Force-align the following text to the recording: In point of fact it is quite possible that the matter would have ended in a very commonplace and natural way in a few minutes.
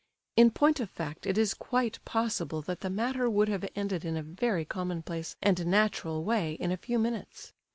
In 0.35 0.49
point 0.49 0.79
of 0.79 0.89
fact 0.89 1.27
it 1.27 1.37
is 1.37 1.53
quite 1.53 2.03
possible 2.05 2.63
that 2.63 2.79
the 2.79 2.89
matter 2.89 3.29
would 3.29 3.47
have 3.49 3.69
ended 3.75 4.03
in 4.03 4.17
a 4.17 4.23
very 4.23 4.65
commonplace 4.65 5.35
and 5.43 5.63
natural 5.67 6.23
way 6.23 6.53
in 6.53 6.71
a 6.71 6.75
few 6.75 6.97
minutes. 6.97 7.53